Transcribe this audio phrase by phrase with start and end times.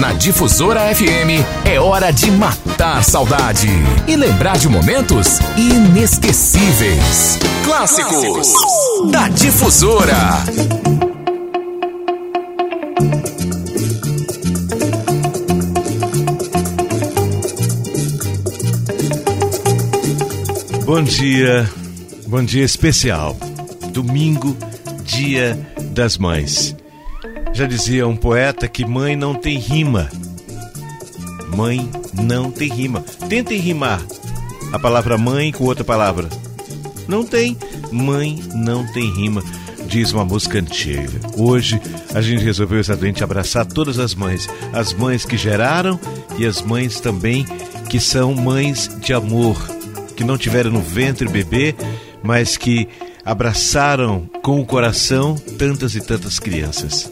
[0.00, 3.66] Na Difusora FM é hora de matar saudade
[4.06, 7.38] e lembrar de momentos inesquecíveis.
[7.64, 8.52] Clássicos
[9.10, 10.44] da Difusora.
[20.84, 21.70] Bom dia,
[22.26, 23.34] bom dia especial.
[23.92, 24.54] Domingo,
[25.04, 25.58] dia
[25.92, 26.76] das mães.
[27.56, 30.10] Já dizia um poeta que mãe não tem rima.
[31.56, 33.02] Mãe não tem rima.
[33.30, 34.02] Tentem rimar
[34.74, 36.28] a palavra mãe com outra palavra.
[37.08, 37.56] Não tem.
[37.90, 39.42] Mãe não tem rima,
[39.88, 41.18] diz uma música antiga.
[41.34, 41.80] Hoje
[42.14, 44.46] a gente resolveu exatamente abraçar todas as mães.
[44.74, 45.98] As mães que geraram
[46.36, 47.46] e as mães também
[47.88, 49.56] que são mães de amor,
[50.14, 51.74] que não tiveram no ventre bebê,
[52.22, 52.86] mas que
[53.24, 57.10] abraçaram com o coração tantas e tantas crianças.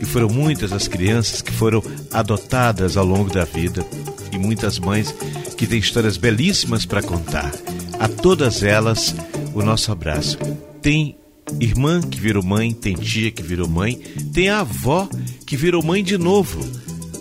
[0.00, 3.84] E foram muitas as crianças que foram adotadas ao longo da vida
[4.32, 5.14] e muitas mães
[5.56, 7.52] que têm histórias belíssimas para contar.
[7.98, 9.14] A todas elas,
[9.54, 10.38] o nosso abraço.
[10.80, 11.16] Tem
[11.60, 13.96] irmã que virou mãe, tem tia que virou mãe,
[14.32, 15.08] tem a avó
[15.46, 16.60] que virou mãe de novo.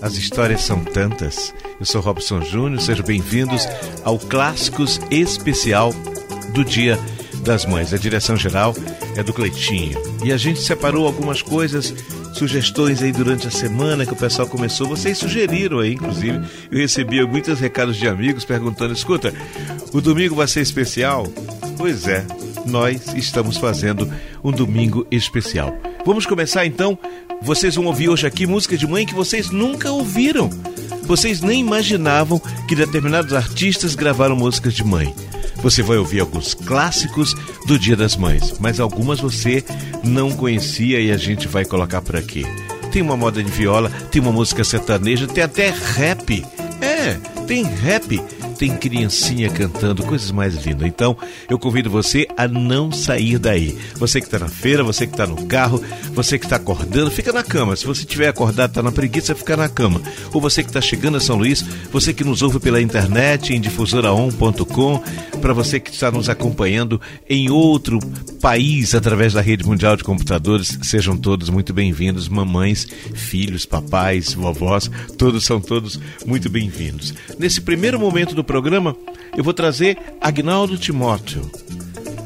[0.01, 1.53] As histórias são tantas.
[1.79, 3.67] Eu sou Robson Júnior, sejam bem-vindos
[4.03, 5.91] ao Clássicos Especial
[6.53, 6.99] do Dia
[7.43, 7.93] das Mães.
[7.93, 8.75] A direção geral
[9.15, 9.97] é do Cleitinho.
[10.23, 11.93] E a gente separou algumas coisas
[12.37, 14.87] sugestões aí durante a semana que o pessoal começou.
[14.87, 16.39] Vocês sugeriram aí, inclusive.
[16.71, 19.33] Eu recebi muitos recados de amigos perguntando: escuta,
[19.91, 21.27] o domingo vai ser especial?
[21.77, 22.25] Pois é,
[22.65, 24.11] nós estamos fazendo
[24.43, 25.75] um domingo especial.
[26.05, 26.97] Vamos começar então.
[27.41, 30.49] Vocês vão ouvir hoje aqui música de mãe que vocês nunca ouviram.
[31.03, 35.13] Vocês nem imaginavam que determinados artistas gravaram músicas de mãe.
[35.61, 39.63] Você vai ouvir alguns clássicos do Dia das Mães, mas algumas você
[40.03, 42.45] não conhecia e a gente vai colocar por aqui.
[42.91, 46.45] Tem uma moda de viola, tem uma música sertaneja, tem até rap.
[46.79, 48.21] É, tem rap
[48.57, 50.87] tem criancinha cantando, coisas mais lindas.
[50.87, 51.15] Então,
[51.49, 53.77] eu convido você a não sair daí.
[53.95, 55.81] Você que está na feira, você que está no carro,
[56.13, 57.75] você que está acordando, fica na cama.
[57.75, 60.01] Se você estiver acordado, está na preguiça, fica na cama.
[60.33, 63.61] Ou você que está chegando a São Luís, você que nos ouve pela internet em
[63.61, 65.03] difusoraon.com,
[65.39, 66.99] para você que está nos acompanhando
[67.29, 67.99] em outro
[68.41, 74.89] país através da rede mundial de computadores, sejam todos muito bem-vindos, mamães, filhos, papais, vovós,
[75.17, 77.13] todos são todos muito bem-vindos.
[77.37, 78.95] Nesse primeiro momento do programa,
[79.37, 81.41] eu vou trazer Agnaldo Timóteo.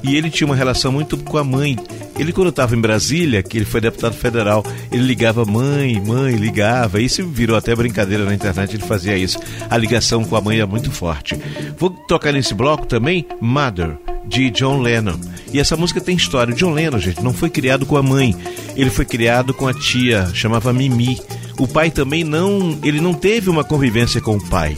[0.03, 1.77] E ele tinha uma relação muito com a mãe.
[2.17, 7.01] Ele, quando estava em Brasília, que ele foi deputado federal, ele ligava mãe, mãe, ligava.
[7.01, 9.39] Isso virou até brincadeira na internet, ele fazia isso.
[9.69, 11.37] A ligação com a mãe é muito forte.
[11.77, 15.19] Vou tocar nesse bloco também Mother, de John Lennon.
[15.53, 16.53] E essa música tem história.
[16.53, 18.35] John Lennon, gente, não foi criado com a mãe.
[18.75, 21.19] Ele foi criado com a tia, chamava Mimi.
[21.59, 24.75] O pai também não, ele não teve uma convivência com o pai.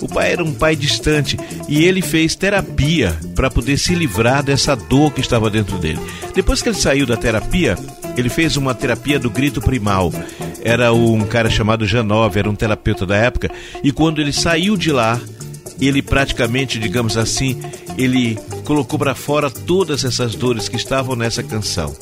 [0.00, 1.38] O pai era um pai distante
[1.68, 6.00] e ele fez terapia para poder se livrar dessa dor que estava dentro dele.
[6.34, 7.76] Depois que ele saiu da terapia,
[8.16, 10.12] ele fez uma terapia do grito primal.
[10.62, 13.50] Era um cara chamado Janove, era um terapeuta da época,
[13.82, 15.20] e quando ele saiu de lá,
[15.80, 17.60] ele praticamente, digamos assim,
[17.96, 21.94] ele colocou para fora todas essas dores que estavam nessa canção.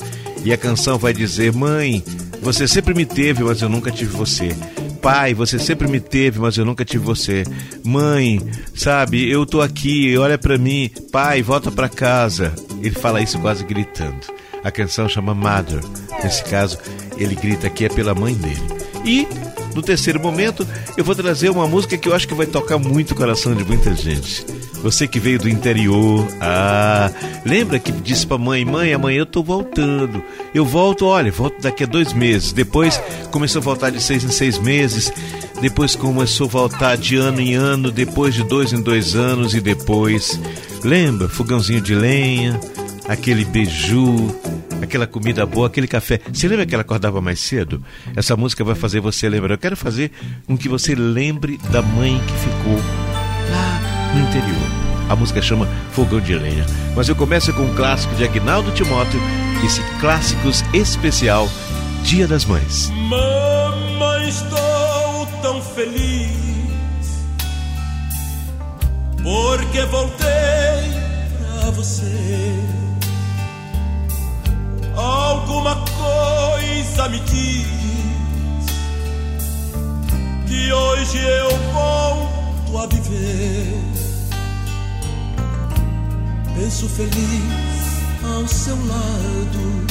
[0.43, 2.03] E a canção vai dizer: Mãe,
[2.41, 4.55] você sempre me teve, mas eu nunca tive você.
[5.01, 7.43] Pai, você sempre me teve, mas eu nunca tive você.
[7.83, 8.41] Mãe,
[8.75, 10.89] sabe, eu tô aqui, olha para mim.
[11.11, 12.53] Pai, volta para casa.
[12.81, 14.19] Ele fala isso quase gritando.
[14.63, 15.81] A canção chama Mother.
[16.23, 16.77] Nesse caso,
[17.17, 18.61] ele grita aqui é pela mãe dele.
[19.05, 19.27] E
[19.77, 20.67] no terceiro momento,
[20.97, 23.63] eu vou trazer uma música que eu acho que vai tocar muito o coração de
[23.63, 24.43] muita gente.
[24.81, 27.11] Você que veio do interior, ah,
[27.45, 30.23] lembra que disse pra mãe: Mãe, amanhã eu tô voltando.
[30.51, 32.51] Eu volto, olha, volto daqui a dois meses.
[32.51, 32.99] Depois
[33.29, 35.13] começou a voltar de seis em seis meses.
[35.61, 37.91] Depois começou a voltar de ano em ano.
[37.91, 39.53] Depois de dois em dois anos.
[39.53, 40.39] E depois,
[40.83, 41.29] lembra?
[41.29, 42.59] Fogãozinho de lenha,
[43.07, 44.35] aquele beiju,
[44.83, 46.19] aquela comida boa, aquele café.
[46.31, 47.83] Você lembra que ela acordava mais cedo?
[48.15, 49.53] Essa música vai fazer você lembrar.
[49.53, 50.11] Eu quero fazer
[50.45, 52.77] com que você lembre da mãe que ficou
[53.51, 54.87] lá no interior.
[55.09, 56.65] A música chama Fogão de Lenha.
[56.95, 59.19] Mas eu começo com um clássico de Agnaldo Timóteo,
[59.65, 61.47] esse Clássicos Especial
[62.03, 62.89] Dia das Mães.
[63.09, 66.47] Mamãe, estou tão feliz
[69.23, 70.27] porque voltei
[71.59, 72.76] pra você
[74.97, 77.67] Alguma coisa me diz
[80.47, 83.79] que hoje eu volto a viver.
[86.55, 87.43] Penso feliz
[88.23, 89.85] ao seu lado.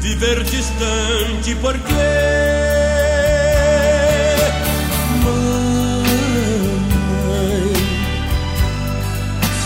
[0.00, 1.94] Viver distante porque.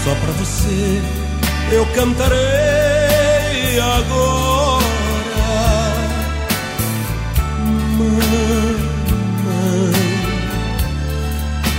[0.04, 1.02] Só pra você
[1.72, 2.77] eu cantarei
[3.78, 4.82] e agora,
[7.96, 8.74] mamãe,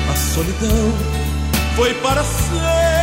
[0.09, 0.93] a solidão
[1.75, 2.98] foi para sempre.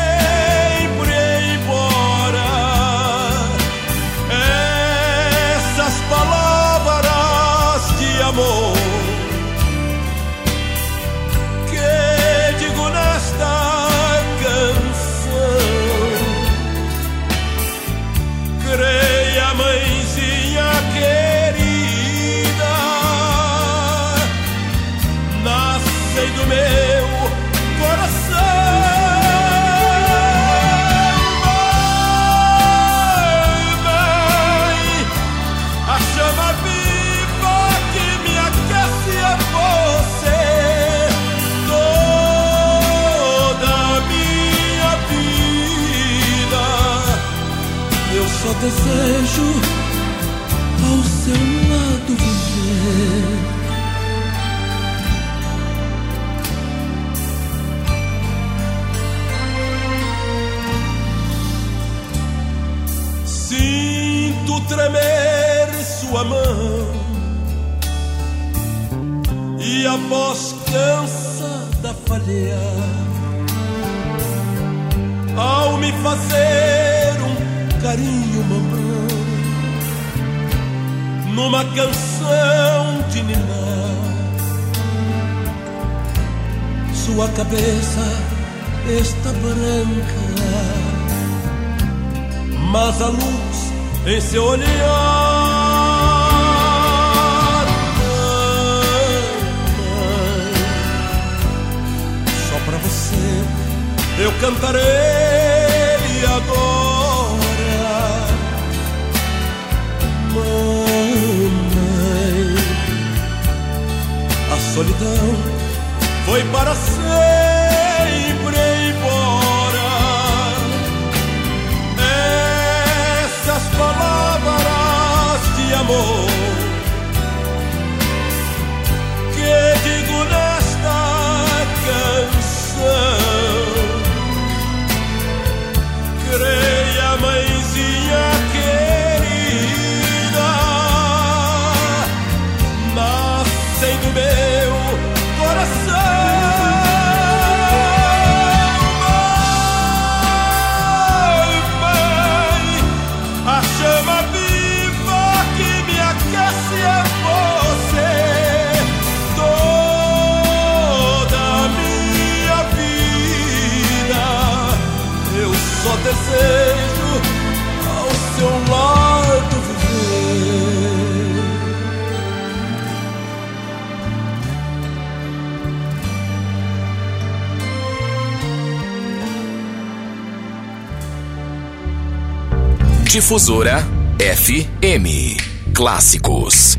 [183.26, 183.84] Difusora
[184.20, 185.37] FM.
[185.75, 186.78] Clássicos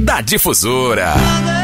[0.00, 1.61] da Difusora.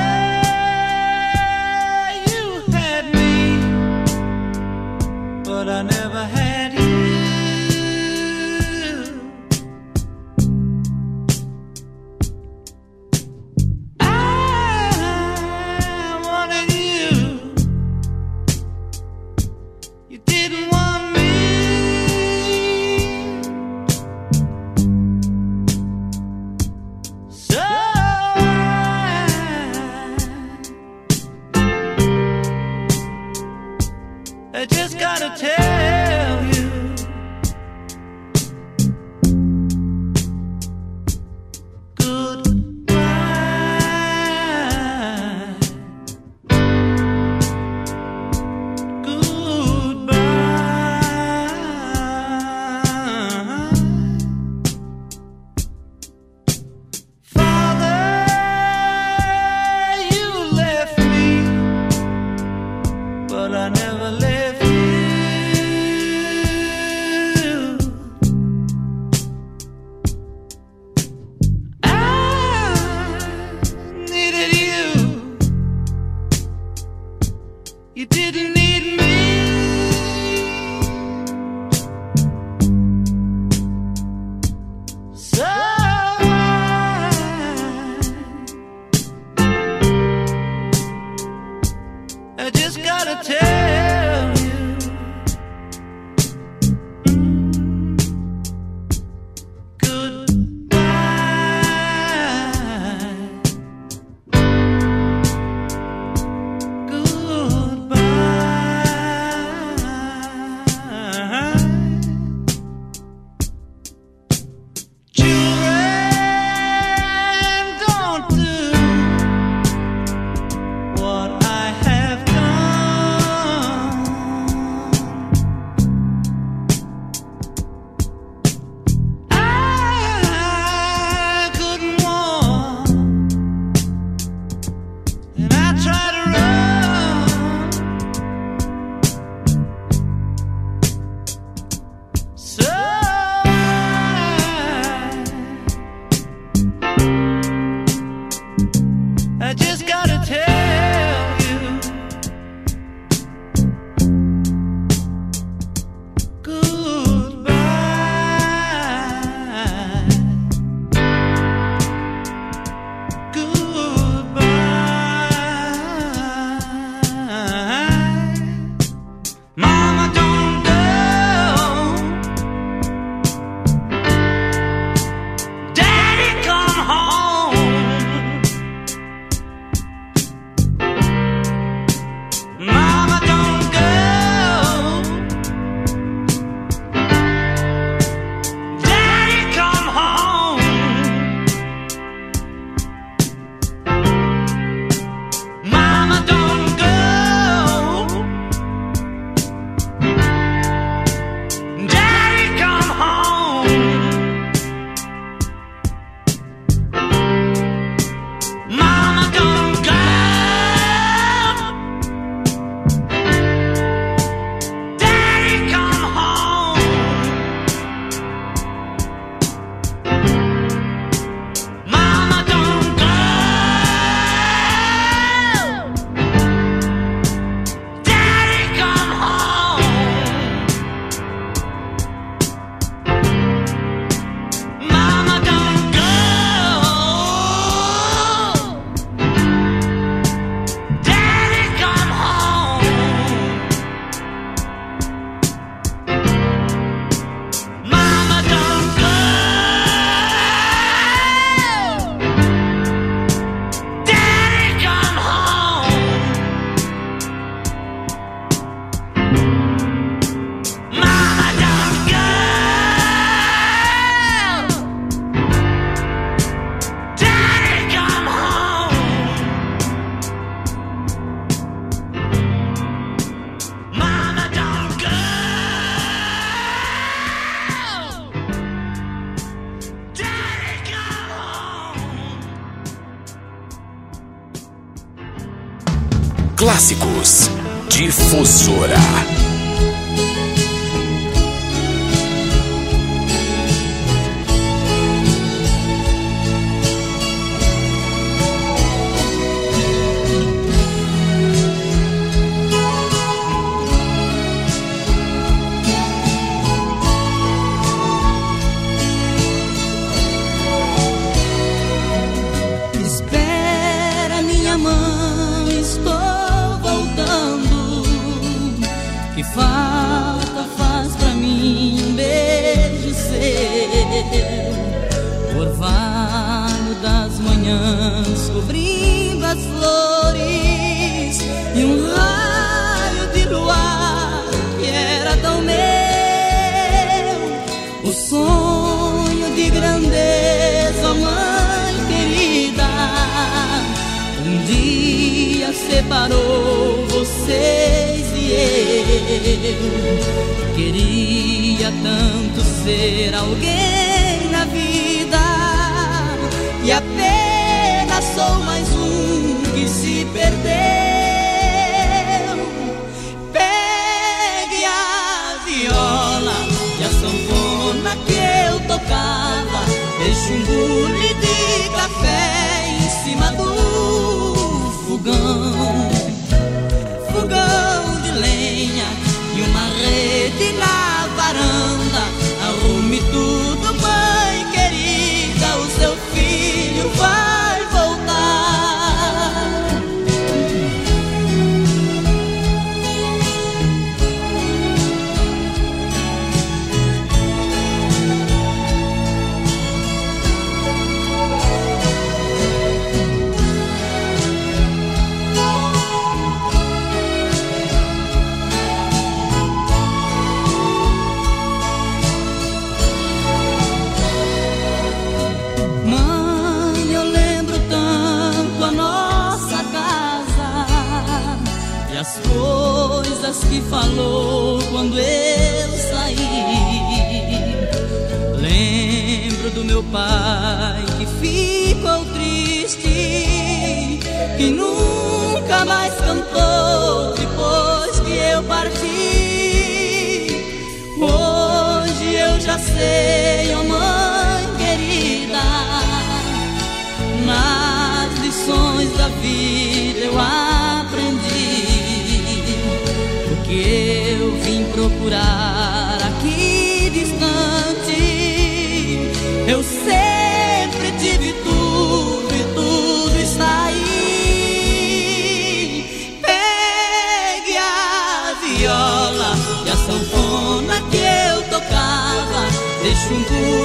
[473.50, 473.77] Deixa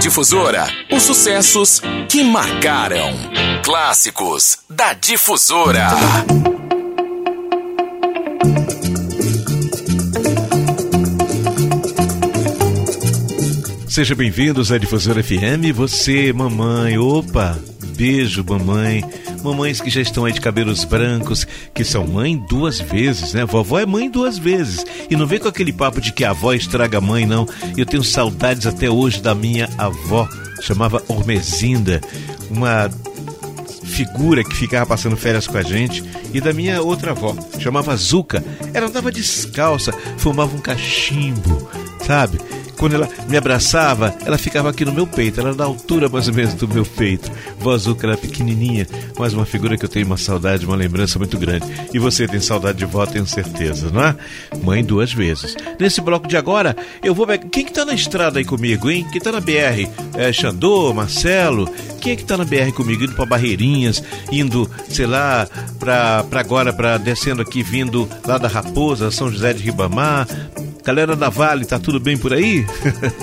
[0.00, 3.12] Difusora, os sucessos que marcaram.
[3.64, 5.88] Clássicos da Difusora.
[13.88, 15.74] Sejam bem-vindos à Difusora FM.
[15.74, 17.58] Você, mamãe, opa,
[17.96, 19.02] beijo, mamãe.
[19.42, 23.44] Mamães que já estão aí de cabelos brancos, que são mãe duas vezes, né?
[23.44, 24.84] Vovó é mãe duas vezes.
[25.08, 27.46] E não vem com aquele papo de que a avó estraga a mãe, não.
[27.76, 30.28] Eu tenho saudades até hoje da minha avó.
[30.60, 32.00] Chamava Ormezinda.
[32.50, 32.90] Uma
[33.88, 38.44] figura que ficava passando férias com a gente e da minha outra avó, chamava Zuca.
[38.72, 41.68] Ela andava descalça, fumava um cachimbo,
[42.06, 42.38] sabe?
[42.78, 46.28] Quando ela me abraçava, ela ficava aqui no meu peito, ela era da altura mais
[46.28, 47.30] ou menos do meu peito.
[47.58, 48.86] Vó Zuca era pequenininha,
[49.18, 51.66] mas uma figura que eu tenho uma saudade, uma lembrança muito grande.
[51.92, 54.16] E você tem saudade de vó, tenho certeza, não é?
[54.62, 55.56] Mãe duas vezes.
[55.78, 57.26] Nesse bloco de agora, eu vou.
[57.50, 59.06] Quem que tá na estrada aí comigo, hein?
[59.10, 59.88] Quem tá na BR?
[60.14, 61.68] É Xandô, Marcelo?
[62.00, 63.02] Quem é que tá na BR comigo?
[63.02, 68.48] Indo pra Barreirinhas, indo, sei lá, pra, pra agora, pra descendo aqui, vindo lá da
[68.48, 70.26] Raposa, São José de Ribamar.
[70.88, 72.64] Galera da Vale, tá tudo bem por aí?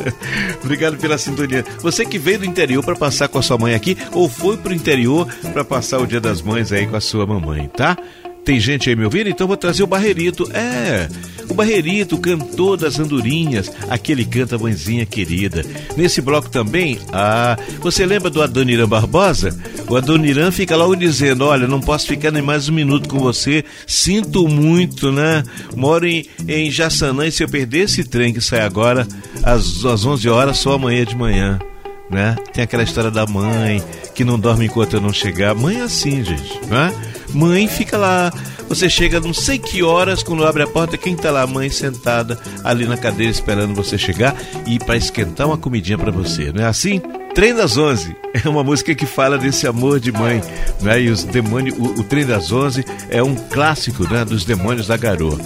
[0.64, 1.66] Obrigado pela sintonia.
[1.80, 4.72] Você que veio do interior para passar com a sua mãe aqui ou foi pro
[4.72, 7.98] interior para passar o Dia das Mães aí com a sua mamãe, tá?
[8.46, 9.28] Tem gente aí me ouvindo?
[9.28, 10.48] Então vou trazer o Barreirito.
[10.54, 11.10] É,
[11.50, 15.66] o Barreirito, cantor das andorinhas, aquele canta mãezinha querida.
[15.98, 19.50] Nesse bloco também, ah, você lembra do Adoniran Barbosa?
[19.90, 23.66] O Adoniran fica logo dizendo: Olha, não posso ficar nem mais um minuto com você,
[23.88, 25.44] sinto muito, né?
[25.76, 29.08] Moro em, em Jaçanã e se eu perder esse trem que sai agora,
[29.42, 31.60] às, às 11 horas, só amanhã de manhã.
[32.10, 32.36] Né?
[32.54, 35.56] Tem aquela história da mãe que não dorme enquanto eu não chegar.
[35.56, 36.94] Mãe é assim, gente, né?
[37.34, 38.32] Mãe fica lá.
[38.70, 41.42] Você chega não sei que horas, quando abre a porta, quem tá lá?
[41.42, 46.12] A mãe sentada ali na cadeira esperando você chegar e para esquentar uma comidinha para
[46.12, 47.02] você, não é assim?
[47.36, 50.42] Trem das Onze é uma música que fala desse amor de mãe,
[50.82, 51.02] né?
[51.02, 54.24] E os demônios, o, o Trem das Onze é um clássico, né?
[54.24, 55.38] Dos demônios da garoa.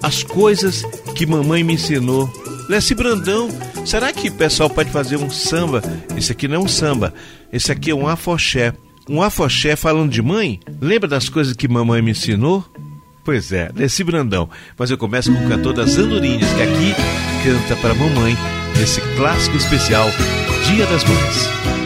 [0.00, 0.82] As coisas
[1.16, 2.32] que mamãe me ensinou.
[2.68, 3.48] Lessie Brandão,
[3.84, 5.82] será que o pessoal pode fazer um samba?
[6.16, 7.12] Esse aqui não é um samba,
[7.52, 8.72] esse aqui é um afoxé.
[9.08, 10.60] Um afoxé falando de mãe?
[10.80, 12.64] Lembra das coisas que mamãe me ensinou?
[13.24, 14.48] Pois é, Lessie Brandão.
[14.78, 16.94] Mas eu começo com o cantor das Andorinhas, que aqui
[17.44, 18.36] canta para mamãe
[18.78, 20.08] nesse clássico especial
[20.66, 21.81] Dia das Mães.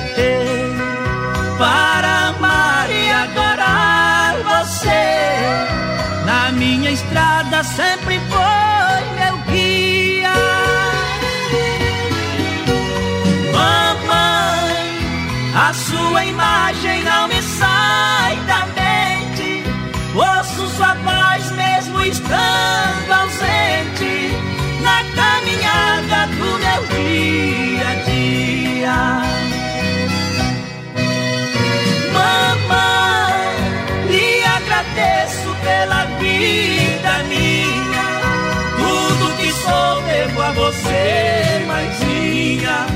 [0.00, 0.68] Ter
[1.58, 5.18] para amar e adorar você.
[6.24, 10.32] Na minha estrada sempre foi meu guia.
[13.52, 14.86] Mamãe,
[15.54, 19.64] a sua imagem não me sai da mente.
[20.14, 24.32] Ouço sua voz mesmo estando ausente
[24.82, 29.27] na caminhada do meu dia a dia.
[40.68, 42.86] Você, mãezinha.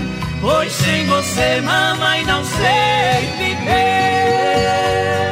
[0.40, 5.31] Pois sem você, mamãe, não sei viver.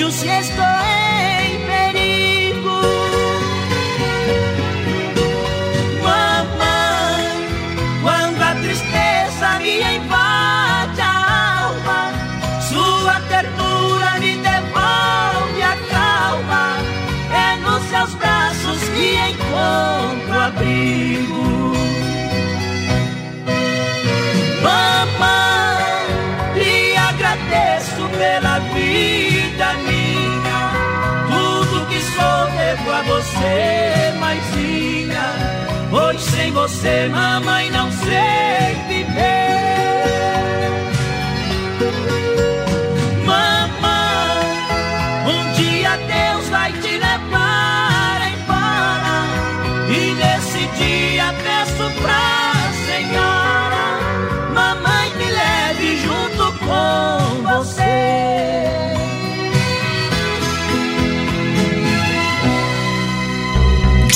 [0.00, 0.79] Refúgio se estou
[33.02, 35.22] você, mãezinha.
[35.90, 38.89] Pois sem você, mamãe, não sei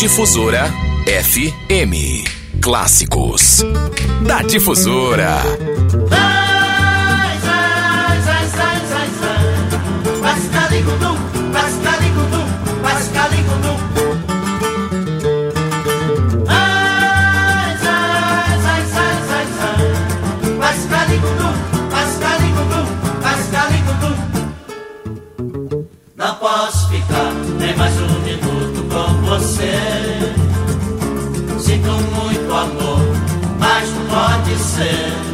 [0.04, 0.70] Difusora
[1.06, 2.24] FM.
[2.60, 3.64] Clássicos.
[4.26, 5.40] Da Difusora.
[32.64, 33.00] Amor,
[33.58, 35.33] mas pode ser.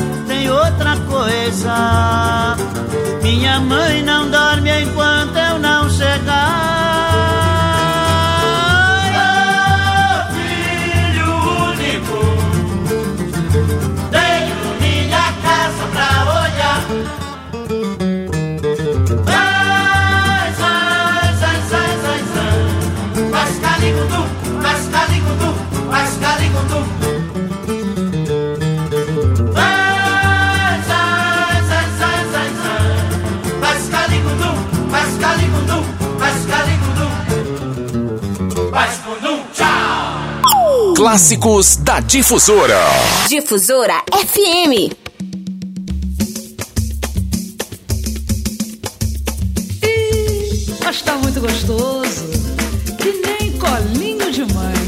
[3.21, 5.89] Minha mãe não dorme enquanto eu não
[41.11, 42.79] Clássicos da Difusora.
[43.27, 44.95] Difusora FM.
[50.81, 52.29] Mas tá muito gostoso.
[52.97, 54.80] Que nem colinho de mãe.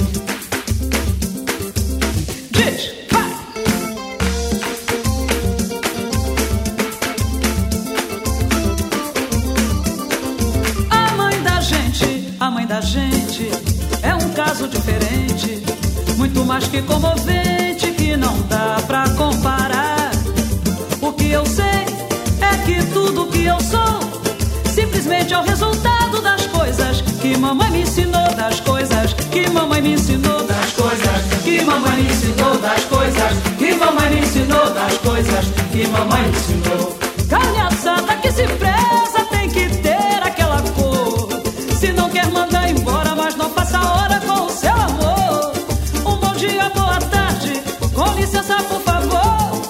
[29.83, 34.97] me ensinou das coisas que mamãe me ensinou das coisas que mamãe me ensinou das
[34.99, 36.97] coisas que mamãe me ensinou.
[37.29, 41.27] Carne que se preza tem que ter aquela cor.
[41.77, 45.51] Se não quer mandar embora, mas não passa hora com o seu amor.
[46.05, 47.61] Um bom dia, boa tarde,
[47.93, 49.61] com licença por favor.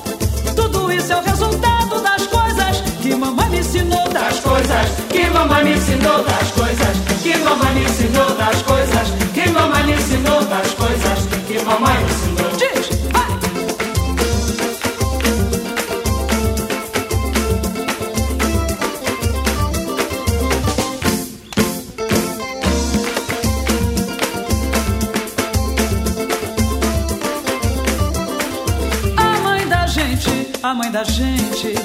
[0.56, 5.64] Tudo isso é o resultado das coisas que mamãe me ensinou das coisas que mamãe
[5.64, 9.23] me ensinou das coisas que mamãe me ensinou das coisas
[11.54, 12.50] que mamãe me ensinou.
[12.58, 12.90] Diz!
[29.18, 31.76] A mãe da gente, a mãe da gente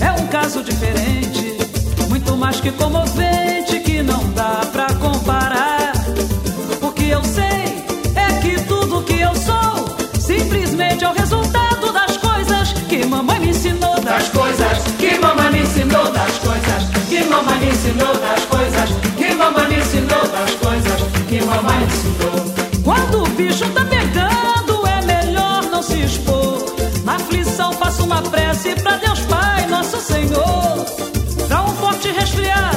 [0.00, 1.56] é um caso diferente,
[2.08, 4.85] muito mais que comovente que não dá pra
[7.26, 7.84] sei
[8.14, 13.50] é que tudo que eu sou simplesmente é o resultado das coisas que mamãe me
[13.50, 18.90] ensinou das coisas que mamãe me ensinou das coisas que mamãe me ensinou das coisas
[19.16, 22.82] que mamãe me ensinou das coisas que mamãe me ensinou.
[22.84, 26.64] Quando o bicho tá pegando é melhor não se expor.
[27.04, 30.84] Na aflição faço uma prece pra Deus Pai, nosso Senhor.
[31.48, 32.75] Pra um forte resfriado,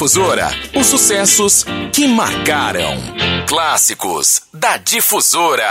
[0.00, 2.96] Difusora, os sucessos que marcaram.
[3.46, 5.70] Clássicos da Difusora.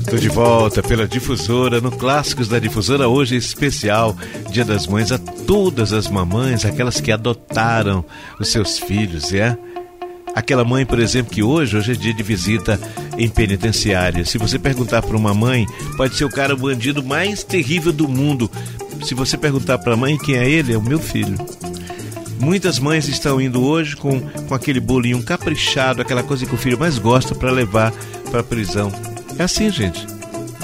[0.00, 4.14] Estou de volta pela difusora, no Clássicos da Difusora, hoje especial,
[4.50, 8.04] Dia das Mães, a todas as mamães, aquelas que adotaram
[8.38, 9.56] os seus filhos, é?
[10.34, 12.78] Aquela mãe, por exemplo, que hoje, hoje é dia de visita
[13.20, 14.24] em penitenciária.
[14.24, 18.50] Se você perguntar para uma mãe, pode ser o cara bandido mais terrível do mundo.
[19.04, 21.36] Se você perguntar para a mãe quem é ele, é o meu filho.
[22.40, 26.78] Muitas mães estão indo hoje com, com aquele bolinho caprichado, aquela coisa que o filho
[26.78, 27.92] mais gosta para levar
[28.30, 28.90] para a prisão.
[29.38, 30.06] É assim, gente.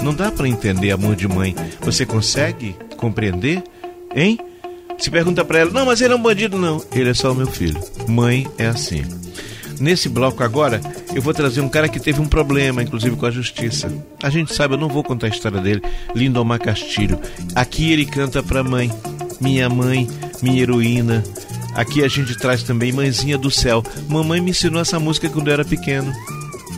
[0.01, 1.55] Não dá para entender amor de mãe.
[1.81, 3.63] Você consegue compreender?
[4.15, 4.39] Hein?
[4.97, 6.83] Se pergunta para ela, não, mas ele é um bandido, não.
[6.91, 7.79] Ele é só o meu filho.
[8.07, 9.03] Mãe é assim.
[9.79, 10.81] Nesse bloco agora,
[11.13, 13.91] eu vou trazer um cara que teve um problema, inclusive com a justiça.
[14.21, 15.81] A gente sabe, eu não vou contar a história dele.
[16.15, 17.19] Lindomar Castilho.
[17.55, 18.91] Aqui ele canta pra mãe.
[19.39, 20.07] Minha mãe,
[20.41, 21.23] minha heroína.
[21.75, 23.83] Aqui a gente traz também Mãezinha do Céu.
[24.09, 26.11] Mamãe me ensinou essa música quando eu era pequeno.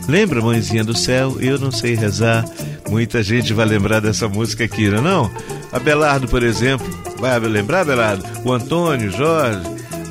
[0.06, 1.40] Lembra, Mãezinha do Céu?
[1.40, 2.44] Eu não sei rezar.
[2.88, 5.30] Muita gente vai lembrar dessa música aqui, não é não?
[5.72, 6.86] Abelardo, por exemplo.
[7.18, 8.24] Vai lembrar, Abelardo?
[8.44, 9.62] O Antônio, Jorge,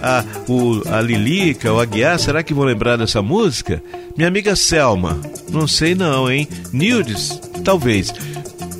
[0.01, 3.84] a, o, a Lilica, o Aguiar, será que vão lembrar dessa música?
[4.19, 5.17] Minha amiga Selma,
[5.49, 6.45] não sei não, hein?
[6.73, 8.13] Nildes, talvez.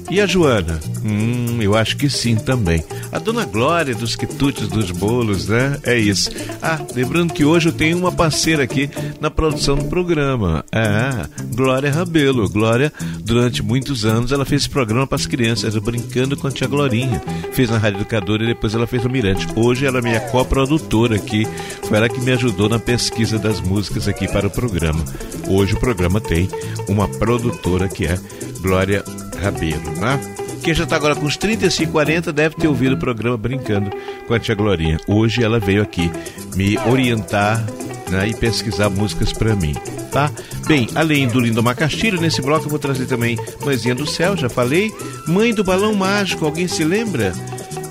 [0.10, 0.80] E a Joana?
[1.04, 2.84] Hum, eu acho que sim também.
[3.12, 5.78] A Dona Glória dos quitutes dos bolos, né?
[5.84, 6.32] É isso.
[6.64, 8.90] Ah, lembrando que hoje eu tenho uma parceira aqui
[9.22, 10.66] na produção do programa.
[10.72, 12.50] É, Glória Rabelo.
[12.50, 16.68] Glória, durante muitos anos, ela fez esse programa para as crianças, brincando com a tia
[16.68, 17.22] Glorinha.
[17.54, 19.48] Fez na Rádio Educadora e depois ela fez no Mirante.
[19.56, 21.48] Hoje ela é minha coprodutora aqui.
[21.84, 25.06] Foi ela que me ajudou na pesquisa das músicas aqui para o programa.
[25.48, 26.50] Hoje o programa tem
[26.88, 28.20] uma produtora que é
[28.60, 29.04] Glória
[29.40, 30.20] Rabelo, né?
[30.64, 33.90] Quem já está agora com uns 35, 40 deve ter ouvido o programa Brincando
[34.28, 35.00] com a Tia Glorinha.
[35.08, 36.12] Hoje ela veio aqui
[36.56, 37.66] me orientar
[38.10, 39.74] né, e pesquisar músicas para mim,
[40.12, 40.32] tá?
[40.68, 44.50] Bem, além do Lindomar Castilho, nesse bloco eu vou trazer também Mãezinha do Céu, já
[44.50, 44.92] falei.
[45.28, 47.34] Mãe do Balão Mágico, alguém se lembra?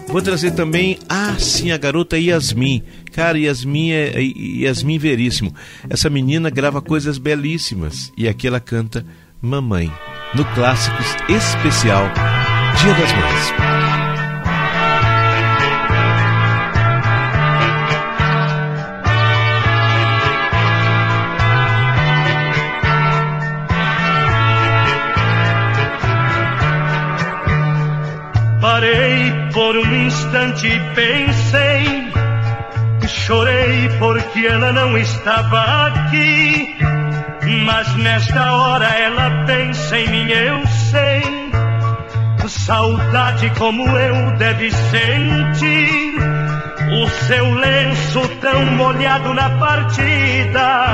[0.08, 2.82] Vou trazer também, ah, sim, a garota Yasmin.
[3.12, 5.54] Cara, Yasmin é é Yasmin Veríssimo.
[5.88, 9.04] Essa menina grava coisas belíssimas e aqui ela canta
[9.40, 9.92] Mamãe,
[10.34, 12.04] no Clássicos Especial
[12.76, 13.54] Dia das Mães.
[28.60, 32.08] Parei por um instante e pensei
[33.08, 36.76] chorei porque ela não estava aqui.
[37.64, 41.48] Mas nesta hora ela pensa em mim, eu sei.
[42.46, 46.14] Saudade como eu deve sentir.
[46.90, 50.86] O seu lenço tão molhado na partida.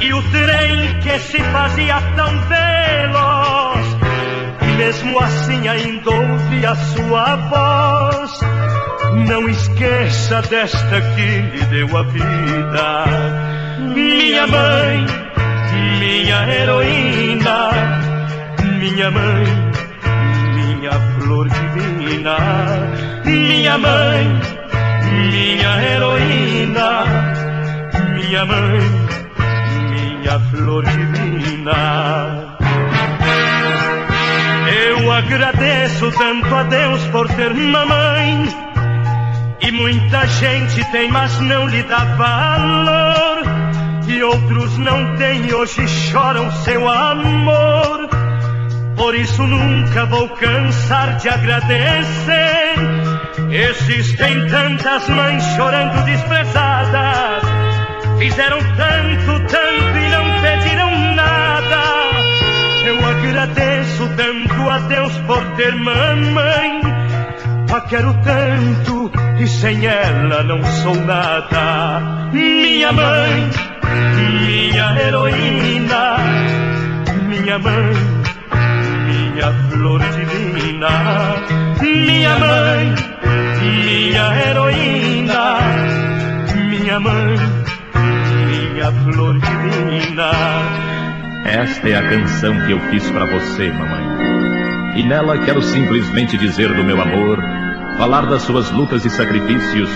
[0.00, 3.96] E o trem que se fazia tão veloz.
[4.62, 8.40] E mesmo assim ainda ouvi a sua voz.
[9.28, 13.04] Não esqueça desta que lhe deu a vida.
[13.94, 15.27] Minha mãe,
[15.98, 17.70] minha heroína,
[18.78, 19.46] minha mãe,
[20.54, 22.36] minha flor divina.
[23.24, 24.40] Minha mãe,
[25.30, 27.04] minha heroína,
[28.14, 28.80] minha mãe,
[29.90, 32.56] minha flor divina.
[34.90, 38.48] Eu agradeço tanto a Deus por ter mamãe
[39.60, 43.57] e muita gente tem, mas não lhe dá valor.
[44.08, 48.08] E outros não têm, hoje choram seu amor.
[48.96, 52.74] Por isso nunca vou cansar de agradecer.
[53.50, 57.42] Existem tantas mães chorando desprezadas.
[58.18, 61.82] Fizeram tanto, tanto e não pediram nada.
[62.86, 66.80] Eu agradeço tanto a Deus por ter mamãe.
[67.70, 72.30] A quero tanto e sem ela não sou nada.
[72.32, 73.50] Minha mãe,
[74.46, 76.16] minha heroína,
[77.28, 77.94] minha mãe,
[79.06, 80.88] minha flor divina.
[81.80, 82.94] Minha mãe,
[83.60, 85.58] minha heroína,
[86.54, 87.36] minha mãe,
[88.46, 90.30] minha flor divina.
[91.44, 94.98] Esta é a canção que eu fiz para você, mamãe.
[94.98, 97.38] E nela quero simplesmente dizer do meu amor
[97.96, 99.90] falar das suas lutas e sacrifícios,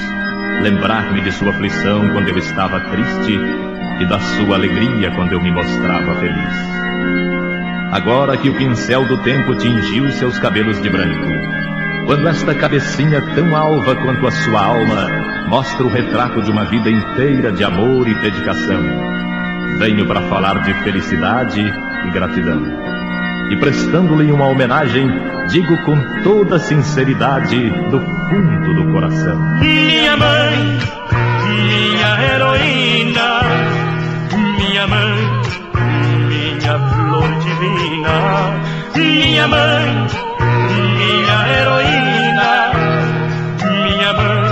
[0.61, 3.38] lembrar-me de sua aflição quando eu estava triste
[4.01, 6.73] e da sua alegria quando eu me mostrava feliz.
[7.93, 11.29] Agora que o pincel do tempo tingiu seus cabelos de branco,
[12.07, 15.09] quando esta cabecinha tão alva quanto a sua alma
[15.49, 18.83] mostra o retrato de uma vida inteira de amor e dedicação,
[19.79, 22.62] venho para falar de felicidade e gratidão.
[23.53, 25.07] E prestando-lhe uma homenagem,
[25.51, 29.38] digo com toda sinceridade do fundo do coração.
[29.61, 30.79] Minha mãe,
[31.45, 33.43] minha heroína,
[34.57, 35.19] minha mãe,
[36.29, 38.17] minha flor divina,
[38.97, 40.07] minha mãe,
[40.97, 42.73] minha heroína,
[43.69, 44.44] minha mãe,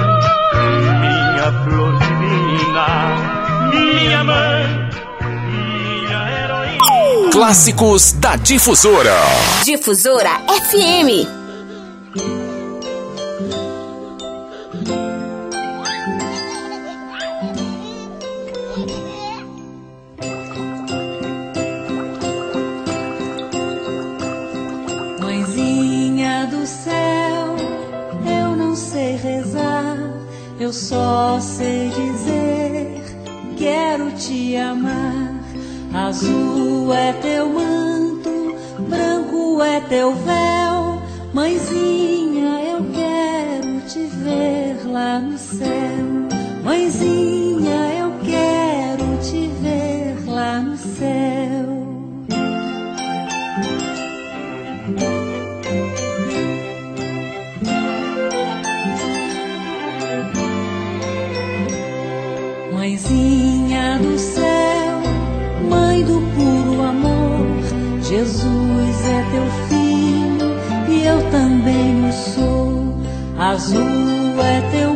[1.01, 2.87] minha flor divina,
[3.73, 4.80] minha mãe.
[7.41, 9.17] Clássicos da Difusora.
[9.65, 10.29] Difusora
[10.69, 11.25] FM.
[25.19, 27.57] Mãezinha do céu,
[28.27, 29.97] eu não sei rezar,
[30.61, 33.03] eu só sei dizer:
[33.57, 35.30] quero te amar.
[35.93, 38.55] Azul é teu manto,
[38.89, 41.03] branco é teu véu,
[41.35, 45.69] mãezinha, eu quero te ver lá no céu.
[46.63, 47.30] Mãezinha,
[73.61, 74.90] Azul é teu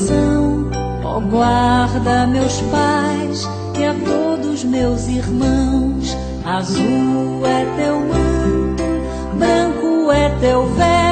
[0.00, 0.70] coração.
[1.04, 3.48] Ó, oh, guarda meus pais
[3.78, 6.16] e a todos meus irmãos.
[6.44, 11.09] Azul é teu manto, branco é teu véu.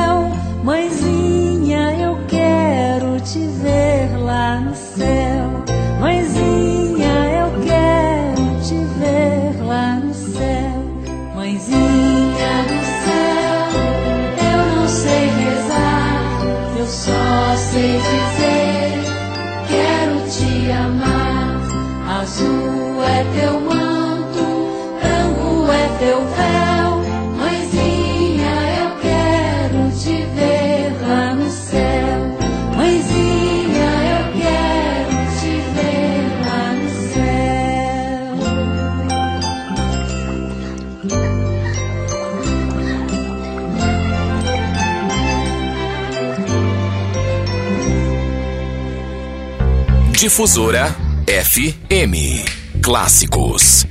[50.28, 50.94] Difusora
[51.26, 52.44] FM.
[52.82, 53.86] Clássicos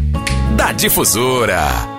[0.56, 1.97] da Difusora.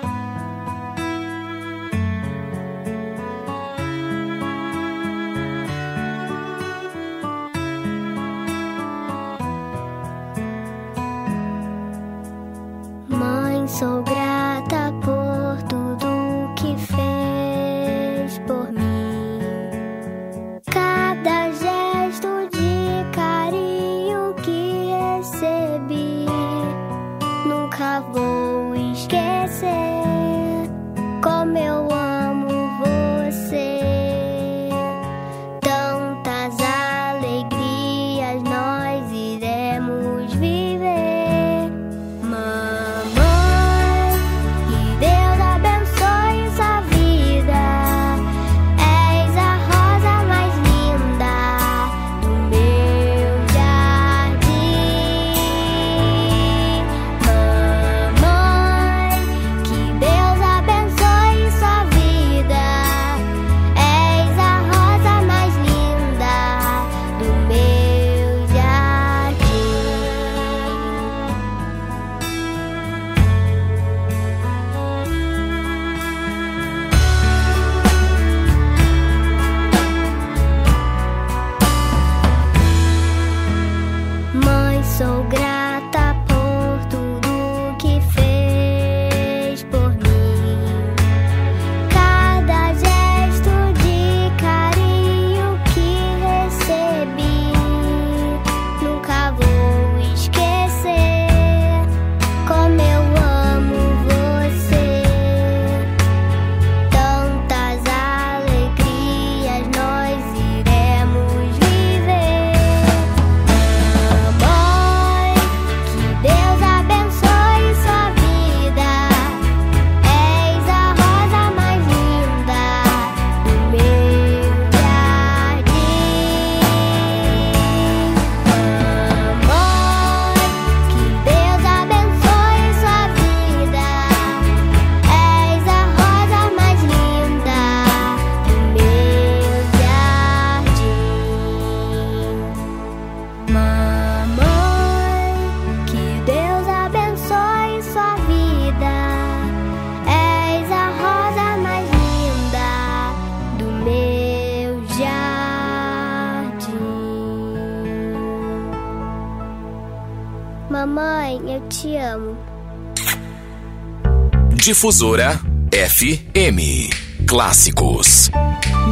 [164.69, 165.41] Difusora
[165.73, 166.91] FM.
[167.27, 168.31] Clássicos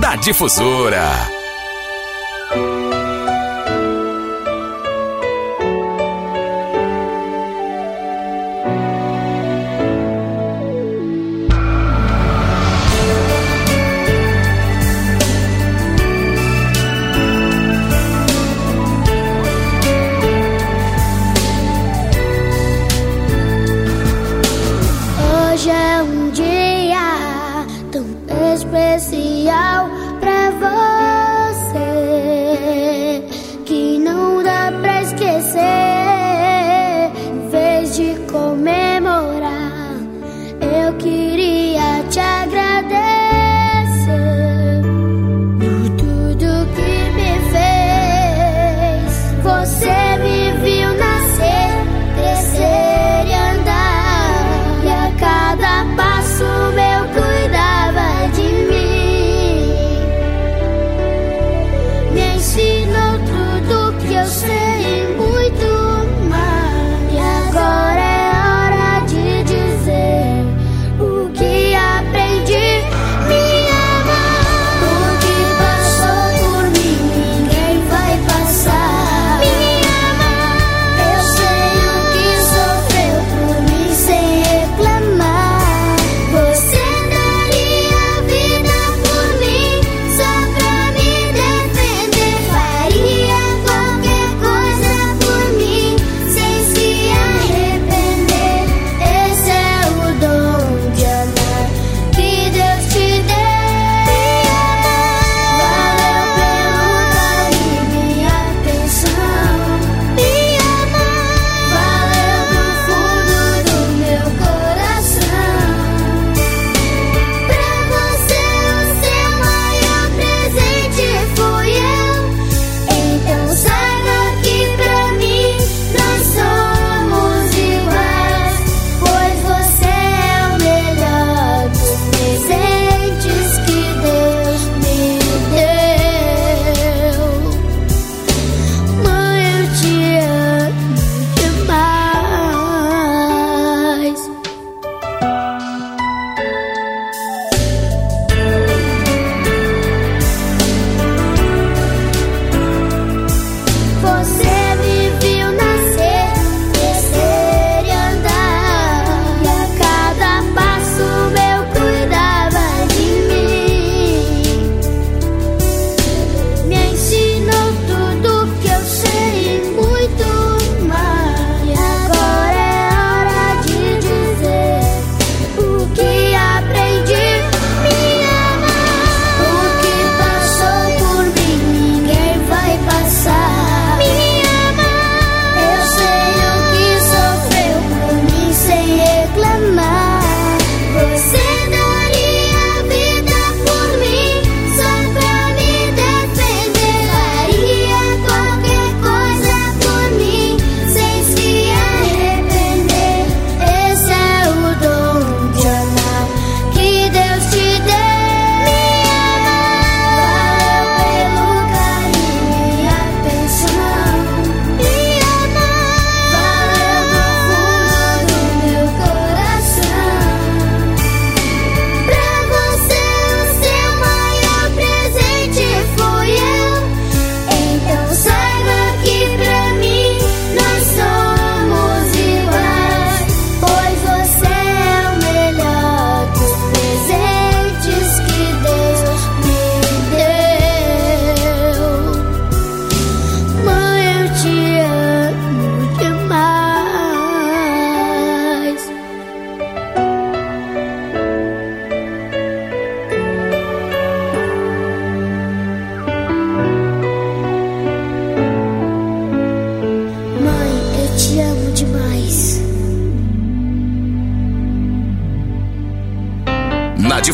[0.01, 1.29] da Difusora.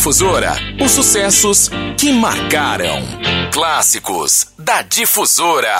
[0.03, 2.99] Difusora, os sucessos que marcaram.
[3.53, 5.77] Clássicos da Difusora.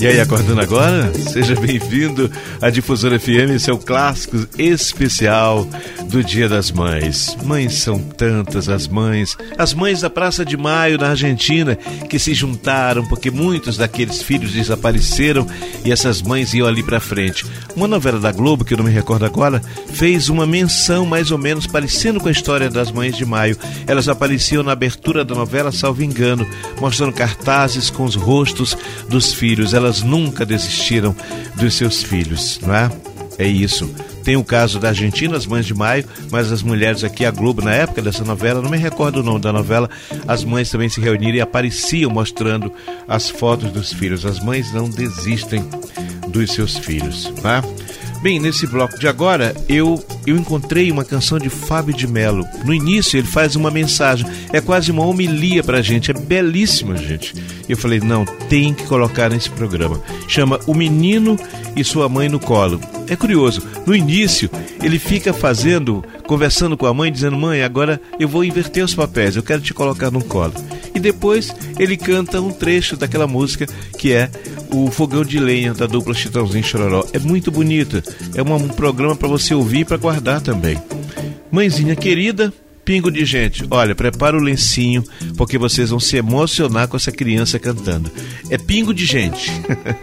[0.00, 1.12] E aí, acordando agora?
[1.14, 2.28] Seja bem-vindo
[2.60, 5.68] à Difusora FM, seu clássico especial
[6.14, 7.36] do Dia das Mães.
[7.42, 11.74] Mães são tantas as mães, as mães da Praça de Maio na Argentina
[12.08, 15.44] que se juntaram porque muitos daqueles filhos desapareceram
[15.84, 17.44] e essas mães iam ali para frente.
[17.74, 19.60] Uma novela da Globo, que eu não me recordo agora,
[19.92, 23.58] fez uma menção mais ou menos parecendo com a história das mães de Maio.
[23.84, 26.46] Elas apareciam na abertura da novela, salvo engano,
[26.80, 29.74] mostrando cartazes com os rostos dos filhos.
[29.74, 31.12] Elas nunca desistiram
[31.56, 32.88] dos seus filhos, não é?
[33.36, 33.92] É isso.
[34.24, 37.62] Tem o caso da Argentina, as mães de maio, mas as mulheres aqui, a Globo,
[37.62, 39.88] na época dessa novela, não me recordo o nome da novela,
[40.26, 42.72] as mães também se reuniram e apareciam mostrando
[43.06, 44.24] as fotos dos filhos.
[44.24, 45.62] As mães não desistem
[46.28, 47.62] dos seus filhos, tá?
[48.22, 52.42] Bem, nesse bloco de agora, eu eu encontrei uma canção de Fábio de Mello.
[52.64, 57.34] No início, ele faz uma mensagem, é quase uma homilia pra gente, é belíssima, gente.
[57.68, 60.00] Eu falei: "Não, tem que colocar nesse programa".
[60.26, 61.38] Chama O Menino
[61.76, 62.80] e Sua Mãe no Colo.
[63.08, 64.50] É curioso, no início,
[64.82, 69.36] ele fica fazendo, conversando com a mãe, dizendo: "Mãe, agora eu vou inverter os papéis,
[69.36, 70.54] eu quero te colocar no colo".
[70.94, 73.66] E depois ele canta um trecho daquela música
[73.98, 74.30] que é
[74.70, 77.04] o Fogão de Lenha da dupla Chitãozinho Chororó.
[77.12, 78.02] É muito bonita.
[78.34, 80.80] É um programa para você ouvir e para guardar também.
[81.50, 82.52] Mãezinha querida,
[82.84, 83.64] pingo de gente.
[83.70, 85.02] Olha, prepara o lencinho,
[85.36, 88.10] porque vocês vão se emocionar com essa criança cantando.
[88.50, 89.50] É pingo de gente.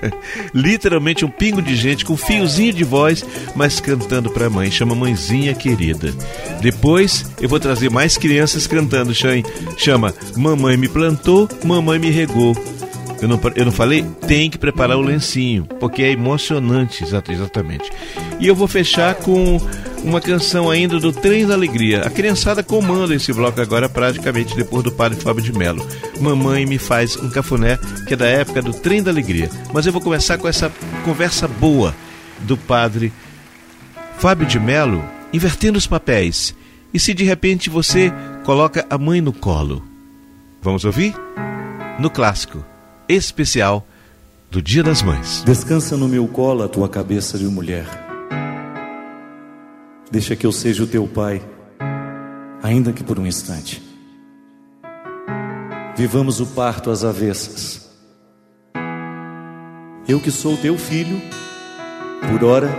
[0.53, 3.23] Literalmente um pingo de gente com um fiozinho de voz,
[3.55, 4.71] mas cantando para a mãe.
[4.71, 6.13] Chama Mãezinha Querida.
[6.61, 9.13] Depois eu vou trazer mais crianças cantando.
[9.77, 12.55] Chama Mamãe me plantou, mamãe me regou.
[13.21, 14.03] Eu não, eu não falei?
[14.27, 17.91] Tem que preparar o lencinho, porque é emocionante, exatamente.
[18.39, 19.59] E eu vou fechar com
[20.03, 22.01] uma canção ainda do Trem da Alegria.
[22.01, 25.85] A criançada comanda esse bloco agora, praticamente depois do padre Fábio de Mello.
[26.19, 27.77] Mamãe me faz um cafuné,
[28.07, 29.49] que é da época do Trem da Alegria.
[29.73, 30.71] Mas eu vou começar com essa
[31.03, 31.95] conversa boa
[32.41, 33.13] do padre
[34.17, 36.55] Fábio de Mello, invertendo os papéis.
[36.93, 38.11] E se de repente você
[38.43, 39.83] coloca a mãe no colo?
[40.61, 41.15] Vamos ouvir?
[41.99, 42.63] No clássico
[43.07, 43.87] especial
[44.49, 45.43] do Dia das Mães.
[45.45, 48.10] Descansa no meu colo a tua cabeça de mulher.
[50.11, 51.41] Deixa que eu seja o teu pai,
[52.61, 53.81] ainda que por um instante.
[55.95, 57.89] Vivamos o parto às avessas.
[60.07, 61.21] Eu que sou teu filho,
[62.29, 62.69] por ora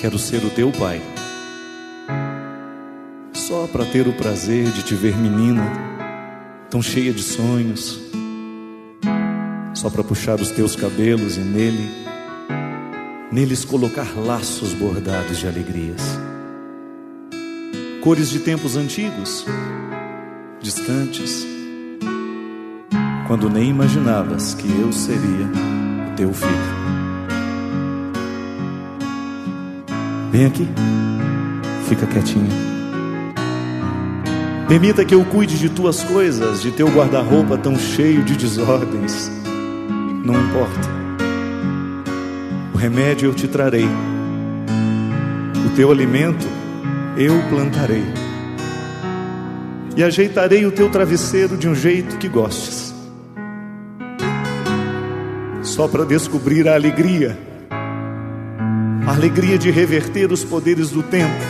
[0.00, 1.02] quero ser o teu pai.
[3.32, 5.70] Só para ter o prazer de te ver menina,
[6.70, 8.08] tão cheia de sonhos
[9.78, 11.88] só para puxar os teus cabelos e nele,
[13.30, 16.18] neles colocar laços bordados de alegrias.
[18.02, 19.44] Cores de tempos antigos,
[20.60, 21.46] distantes,
[23.26, 25.46] quando nem imaginavas que eu seria
[26.12, 26.50] o teu filho.
[30.30, 30.68] Vem aqui,
[31.88, 32.48] fica quietinho.
[34.68, 39.30] Permita que eu cuide de tuas coisas, de teu guarda-roupa tão cheio de desordens
[40.28, 40.88] não importa.
[42.74, 43.86] O remédio eu te trarei,
[45.66, 46.46] o teu alimento
[47.18, 48.04] eu plantarei,
[49.96, 52.94] e ajeitarei o teu travesseiro de um jeito que gostes,
[55.62, 57.36] só para descobrir a alegria,
[59.04, 61.44] a alegria de reverter os poderes do tempo.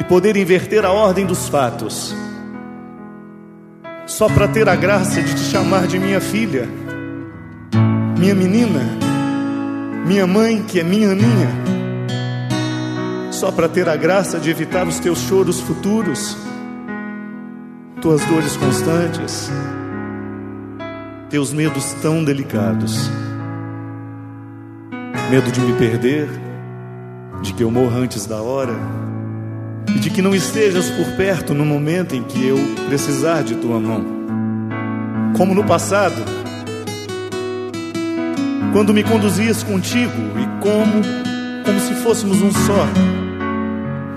[0.00, 2.12] E poder inverter a ordem dos fatos.
[4.06, 6.68] Só para ter a graça de te chamar de minha filha,
[8.18, 8.80] minha menina,
[10.04, 11.79] minha mãe que é minha Aninha,
[13.40, 16.36] só para ter a graça de evitar os teus choros futuros,
[18.02, 19.50] tuas dores constantes,
[21.30, 23.10] teus medos tão delicados,
[25.30, 26.28] medo de me perder,
[27.40, 28.74] de que eu morra antes da hora
[29.88, 33.80] e de que não estejas por perto no momento em que eu precisar de tua
[33.80, 34.04] mão.
[35.38, 36.22] Como no passado,
[38.74, 41.30] quando me conduzias contigo e como
[41.64, 43.19] como se fôssemos um só.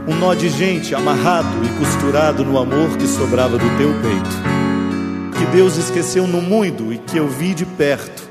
[0.05, 5.37] Um nó de gente amarrado e costurado no amor que sobrava do teu peito.
[5.37, 8.29] Que Deus esqueceu no mundo e que eu vi de perto,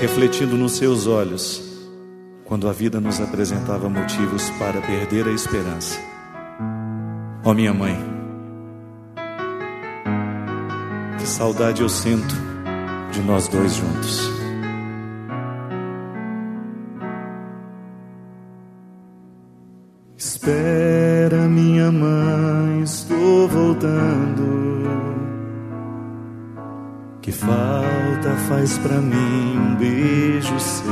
[0.00, 1.62] refletindo nos seus olhos,
[2.44, 5.98] quando a vida nos apresentava motivos para perder a esperança.
[7.42, 7.98] Ó oh, minha mãe,
[11.18, 12.34] que saudade eu sinto
[13.10, 14.33] de nós dois juntos.
[20.46, 24.84] Espera, minha mãe, estou voltando.
[27.22, 30.84] Que falta faz pra mim um beijo seu?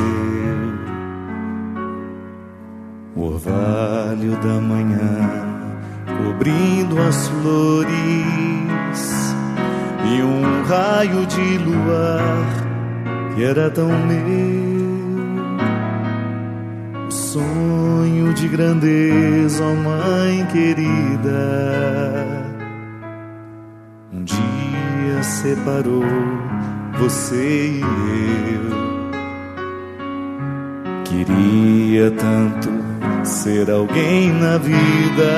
[3.15, 5.21] O orvalho da manhã
[6.07, 7.93] cobrindo as flores
[10.17, 14.62] e um raio de luar que era tão meu.
[17.33, 22.45] Sonho de grandeza, ó mãe querida,
[24.13, 26.05] um dia separou
[26.99, 27.81] você e
[28.53, 28.83] eu.
[31.05, 32.69] Queria tanto
[33.25, 35.33] ser alguém na vida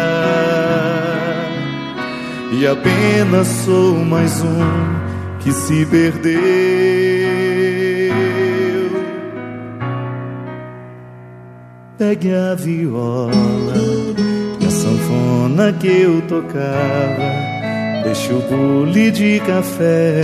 [2.58, 6.73] e apenas sou mais um que se perdeu.
[12.06, 13.32] Pegue a viola
[14.60, 17.32] e a sanfona que eu tocava,
[18.04, 20.20] deixe o bule de café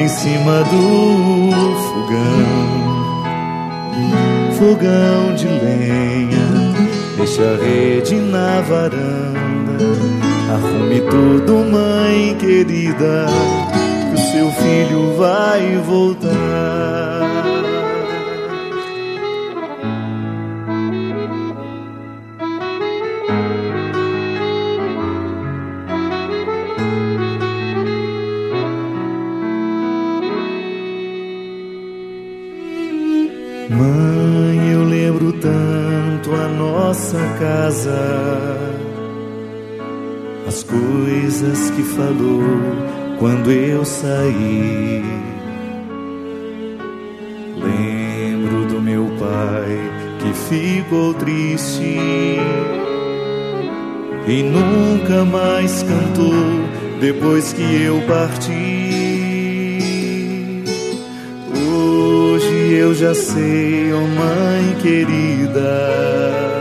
[0.00, 2.72] em cima do fogão
[4.58, 6.48] fogão de lenha,
[7.18, 9.76] deixa a rede na varanda.
[10.54, 13.26] Arrume tudo, mãe querida,
[14.08, 17.01] que o seu filho vai voltar.
[41.42, 42.44] Coisas que falou
[43.18, 45.02] quando eu saí.
[47.56, 49.78] Lembro do meu pai
[50.20, 51.98] que ficou triste
[54.28, 56.32] e nunca mais cantou
[57.00, 59.02] depois que eu parti.
[61.68, 66.51] Hoje eu já sei, oh mãe querida,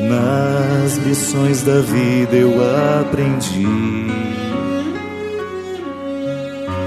[0.00, 2.54] nas lições da vida eu
[3.00, 3.66] aprendi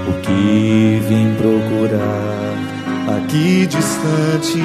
[0.08, 2.42] o que vim procurar
[3.16, 4.62] aqui distante.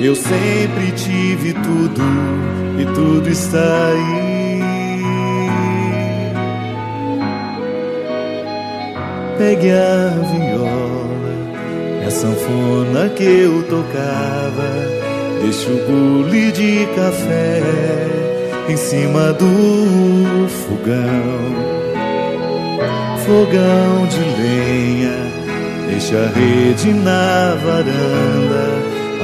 [0.00, 2.02] Eu sempre tive tudo
[2.78, 4.60] e tudo está aí.
[9.38, 15.05] Pegue a viola, a sanfona que eu tocava.
[15.42, 17.62] Deixa o bule de café
[18.68, 21.66] em cima do fogão.
[23.24, 25.16] Fogão de lenha,
[25.88, 28.66] deixa a rede na varanda.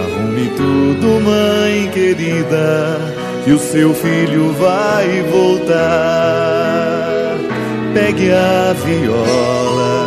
[0.02, 2.98] Arrume tudo, mãe querida,
[3.44, 6.52] que o seu filho vai voltar.
[7.94, 10.06] Pegue a viola,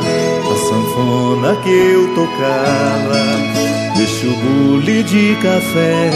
[0.52, 3.65] a sanfona que eu tocava.
[4.06, 6.12] Deixa o bule de café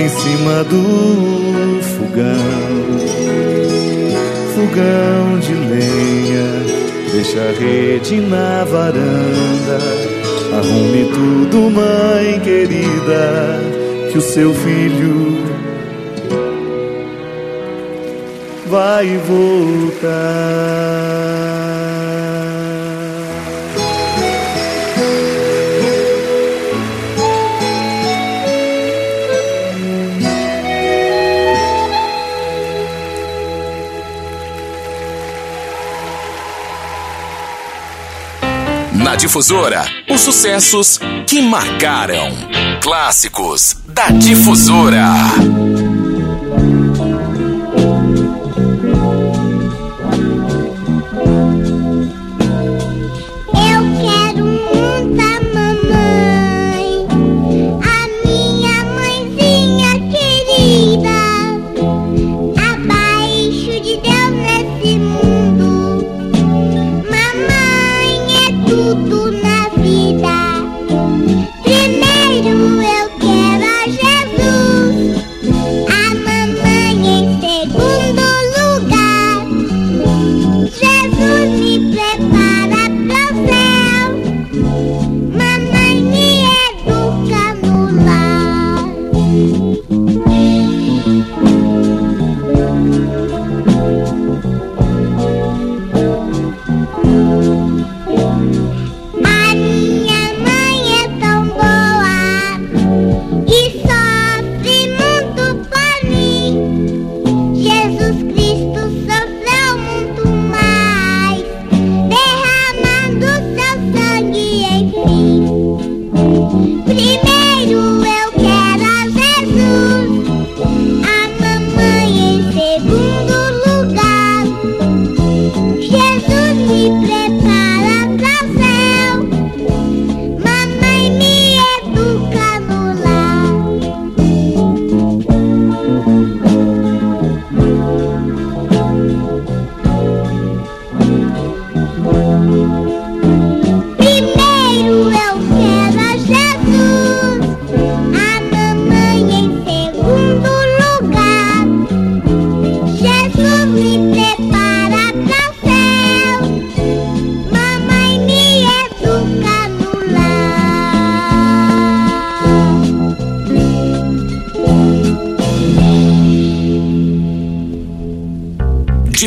[0.00, 2.98] em cima do fogão.
[4.52, 6.48] Fogão de lenha,
[7.12, 9.78] deixa a rede na varanda.
[10.58, 13.60] Arrume tudo, mãe querida,
[14.10, 15.38] que o seu filho
[18.66, 20.42] vai voltar.
[38.94, 42.30] Na Difusora, os sucessos que marcaram.
[42.82, 45.02] Clássicos da Difusora.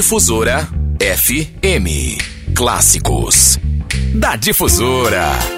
[0.05, 2.19] Difusora FM.
[2.53, 3.57] Clássicos
[4.13, 5.54] da Difusora.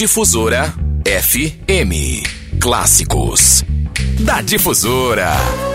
[0.00, 0.72] Difusora
[1.04, 2.22] FM.
[2.58, 3.62] Clássicos
[4.20, 5.69] da Difusora.